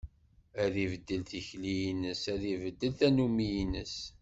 [0.63, 3.97] Ad ibeddel tikli-ines, ad ibeddel tannumi-ines.